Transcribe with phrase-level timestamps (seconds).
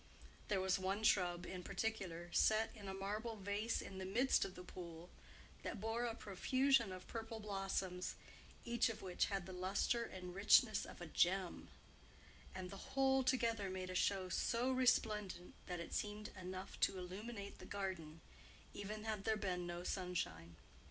[0.47, 4.55] There was one shrub in particular, set in a marble vase in the midst of
[4.55, 5.11] the pool,
[5.61, 8.15] that bore a profusion of purple blossoms,
[8.65, 11.67] each of which had the lustre and richness of a gem;
[12.55, 17.59] and the whole together made a show so resplendent that it seemed enough to illuminate
[17.59, 18.21] the garden,
[18.73, 20.55] even had there been no sunshine.